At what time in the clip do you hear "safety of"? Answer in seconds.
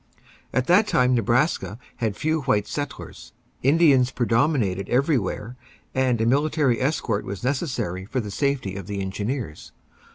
8.31-8.87